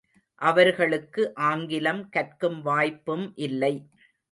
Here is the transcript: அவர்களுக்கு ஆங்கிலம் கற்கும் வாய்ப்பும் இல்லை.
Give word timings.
அவர்களுக்கு 0.41 1.21
ஆங்கிலம் 1.49 2.09
கற்கும் 2.09 2.59
வாய்ப்பும் 2.61 3.25
இல்லை. 3.47 3.73